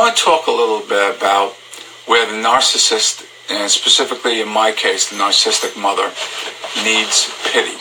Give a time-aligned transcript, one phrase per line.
[0.00, 1.52] want to talk a little bit about
[2.06, 6.08] where the narcissist, and specifically in my case, the narcissistic mother,
[6.82, 7.76] needs pity.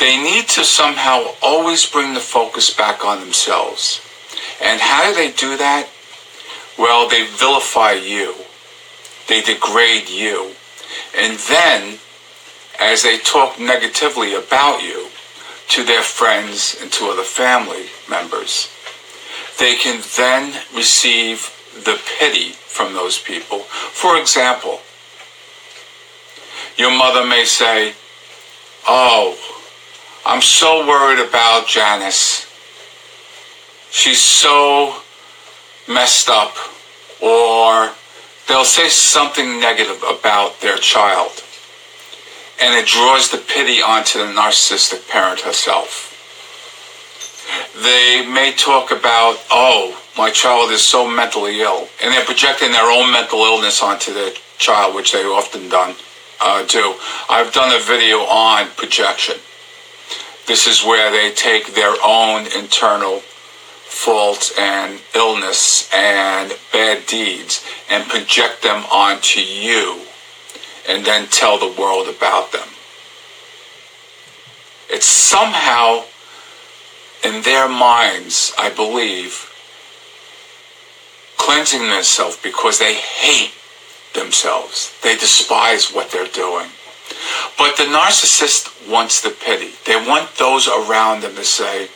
[0.00, 4.00] They need to somehow always bring the focus back on themselves.
[4.60, 5.88] And how do they do that?
[6.76, 8.34] Well, they vilify you.
[9.28, 10.50] They degrade you.
[11.16, 11.98] And then,
[12.80, 15.10] as they talk negatively about you
[15.68, 18.68] to their friends and to other family members,
[19.58, 23.60] they can then receive the pity from those people.
[23.60, 24.80] For example,
[26.76, 27.94] your mother may say,
[28.86, 29.38] Oh,
[30.26, 32.46] I'm so worried about Janice.
[33.90, 34.96] She's so
[35.88, 36.54] messed up.
[37.20, 37.92] Or
[38.48, 41.44] they'll say something negative about their child.
[42.60, 46.11] And it draws the pity onto the narcissistic parent herself.
[47.74, 51.88] They may talk about, oh, my child is so mentally ill.
[52.02, 55.94] And they're projecting their own mental illness onto their child, which they often done,
[56.40, 56.94] uh, do.
[57.30, 59.36] I've done a video on projection.
[60.46, 68.08] This is where they take their own internal faults and illness and bad deeds and
[68.08, 70.00] project them onto you
[70.88, 72.68] and then tell the world about them.
[74.90, 76.04] It's somehow
[77.24, 79.48] in their minds, I believe,
[81.36, 83.52] cleansing themselves because they hate
[84.14, 84.94] themselves.
[85.02, 86.68] They despise what they're doing.
[87.58, 89.72] But the narcissist wants the pity.
[89.86, 91.88] They want those around them to say,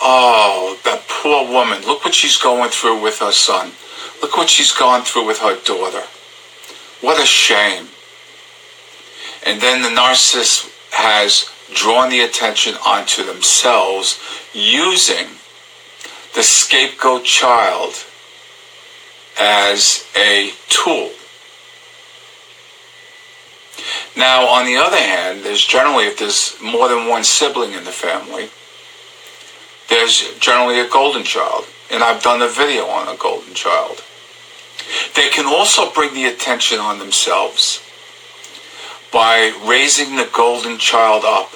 [0.00, 3.72] Oh, that poor woman, look what she's going through with her son.
[4.22, 6.04] Look what she's gone through with her daughter.
[7.00, 7.88] What a shame.
[9.44, 14.18] And then the narcissist has drawn the attention onto themselves
[14.52, 15.26] using
[16.34, 17.94] the scapegoat child
[19.38, 21.10] as a tool.
[24.16, 27.92] Now, on the other hand, there's generally, if there's more than one sibling in the
[27.92, 28.50] family,
[29.88, 31.64] there's generally a golden child.
[31.90, 34.02] And I've done a video on a golden child.
[35.14, 37.82] They can also bring the attention on themselves
[39.12, 41.50] by raising the golden child up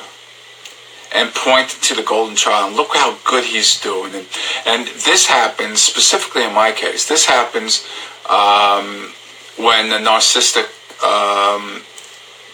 [1.15, 4.15] and point to the golden child and look how good he's doing.
[4.15, 4.27] And,
[4.67, 7.87] and this happens, specifically in my case, this happens
[8.29, 9.13] um,
[9.57, 10.69] when the narcissistic
[11.05, 11.83] um,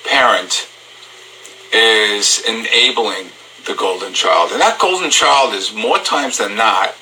[0.05, 0.69] parent
[1.73, 3.29] is enabling
[3.67, 4.51] the golden child.
[4.53, 6.95] And that golden child is more times than not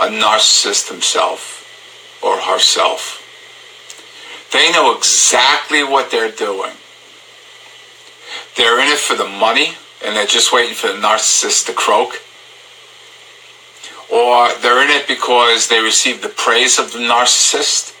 [0.00, 3.18] a narcissist himself or herself.
[4.52, 6.72] They know exactly what they're doing.
[8.56, 9.74] They're in it for the money
[10.04, 12.20] and they're just waiting for the narcissist to croak.
[14.12, 17.92] Or they're in it because they receive the praise of the narcissist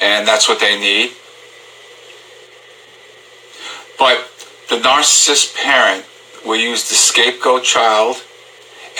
[0.00, 1.12] and that's what they need.
[3.98, 4.28] But
[4.68, 6.04] the narcissist parent
[6.46, 8.22] will use the scapegoat child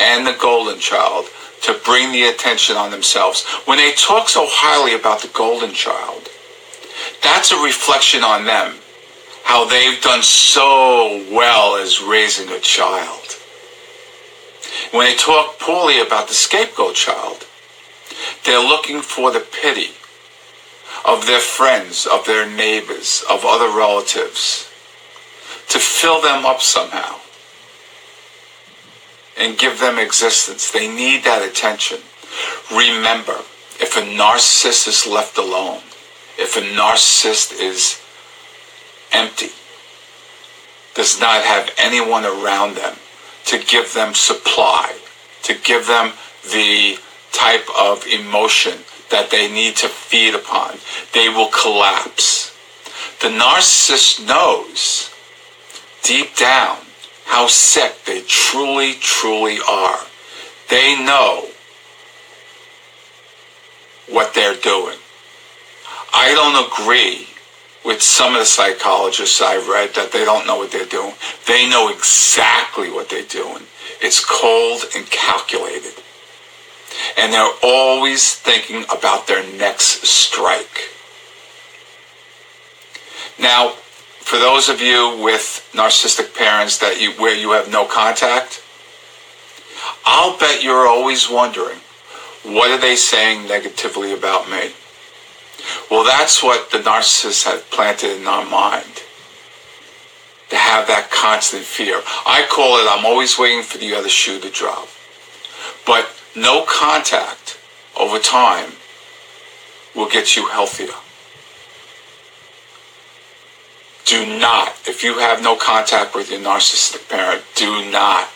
[0.01, 1.27] and the golden child
[1.63, 3.45] to bring the attention on themselves.
[3.65, 6.29] When they talk so highly about the golden child,
[7.23, 8.77] that's a reflection on them,
[9.45, 13.37] how they've done so well as raising a child.
[14.91, 17.47] When they talk poorly about the scapegoat child,
[18.45, 19.93] they're looking for the pity
[21.05, 24.71] of their friends, of their neighbors, of other relatives,
[25.69, 27.17] to fill them up somehow
[29.37, 30.71] and give them existence.
[30.71, 31.99] They need that attention.
[32.71, 33.39] Remember,
[33.81, 35.81] if a narcissist is left alone,
[36.39, 38.03] if a narcissist is
[39.13, 39.51] empty,
[40.95, 42.97] does not have anyone around them
[43.47, 44.97] to give them supply,
[45.43, 46.13] to give them
[46.45, 46.99] the
[47.33, 48.81] type of emotion
[49.11, 50.77] that they need to feed upon,
[51.15, 52.55] they will collapse.
[53.21, 55.11] The narcissist knows
[56.03, 56.79] deep down
[57.25, 60.01] how sick they truly, truly are.
[60.69, 61.49] They know
[64.09, 64.99] what they're doing.
[66.13, 67.29] I don't agree
[67.85, 71.15] with some of the psychologists I've read that they don't know what they're doing.
[71.47, 73.65] They know exactly what they're doing.
[74.01, 75.95] It's cold and calculated.
[77.17, 80.91] And they're always thinking about their next strike.
[83.39, 83.71] Now,
[84.21, 88.63] for those of you with narcissistic parents that you where you have no contact,
[90.05, 91.79] I'll bet you're always wondering,
[92.43, 94.73] what are they saying negatively about me?
[95.91, 99.03] Well, that's what the narcissists have planted in our mind.
[100.51, 102.01] To have that constant fear.
[102.25, 104.89] I call it, I'm always waiting for the other shoe to drop.
[105.87, 106.09] But
[106.39, 107.59] No contact
[107.99, 108.73] over time
[109.93, 110.95] will get you healthier.
[114.05, 118.29] Do not, if you have no contact with your narcissistic parent, do not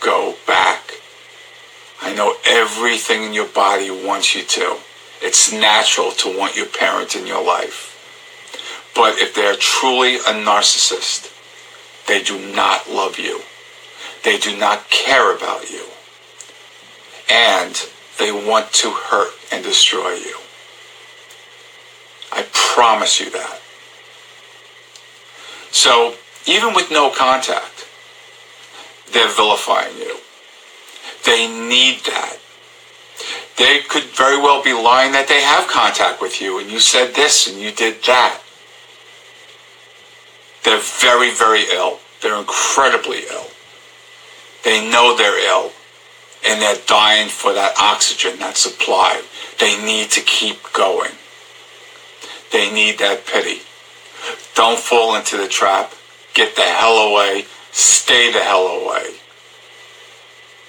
[0.00, 0.94] go back.
[2.02, 4.78] I know everything in your body wants you to.
[5.24, 7.90] It's natural to want your parent in your life.
[8.94, 11.32] But if they're truly a narcissist,
[12.06, 13.40] they do not love you.
[14.22, 15.86] They do not care about you.
[17.30, 17.74] And
[18.18, 20.36] they want to hurt and destroy you.
[22.30, 23.60] I promise you that.
[25.70, 26.16] So,
[26.46, 27.88] even with no contact,
[29.10, 30.18] they're vilifying you.
[31.24, 32.38] They need that.
[33.56, 37.14] They could very well be lying that they have contact with you and you said
[37.14, 38.40] this and you did that.
[40.64, 42.00] They're very, very ill.
[42.20, 43.46] They're incredibly ill.
[44.64, 45.72] They know they're ill
[46.44, 49.22] and they're dying for that oxygen, that supply.
[49.60, 51.12] They need to keep going.
[52.50, 53.62] They need that pity.
[54.54, 55.92] Don't fall into the trap.
[56.34, 57.46] Get the hell away.
[57.72, 59.14] Stay the hell away.